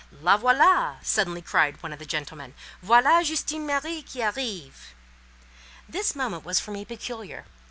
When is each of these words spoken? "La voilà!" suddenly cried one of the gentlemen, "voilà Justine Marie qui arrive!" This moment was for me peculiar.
"La 0.21 0.35
voilà!" 0.35 0.95
suddenly 1.05 1.43
cried 1.43 1.83
one 1.83 1.93
of 1.93 1.99
the 1.99 2.07
gentlemen, 2.07 2.55
"voilà 2.83 3.23
Justine 3.23 3.67
Marie 3.67 4.01
qui 4.01 4.23
arrive!" 4.23 4.95
This 5.87 6.15
moment 6.15 6.43
was 6.43 6.59
for 6.59 6.71
me 6.71 6.83
peculiar. 6.83 7.45